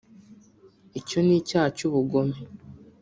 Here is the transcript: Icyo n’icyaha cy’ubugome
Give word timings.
Icyo 0.99 1.19
n’icyaha 1.25 1.69
cy’ubugome 1.77 2.37